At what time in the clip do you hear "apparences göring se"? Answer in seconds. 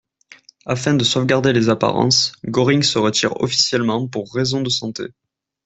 1.69-2.97